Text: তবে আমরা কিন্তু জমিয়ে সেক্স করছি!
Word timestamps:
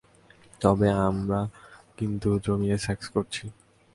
তবে 0.61 0.87
আমরা 1.07 1.39
কিন্তু 1.97 2.29
জমিয়ে 2.45 2.77
সেক্স 2.77 3.05
করছি! 3.07 3.43